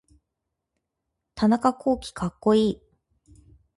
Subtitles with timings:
[1.35, 2.81] 田中洸希かっこいい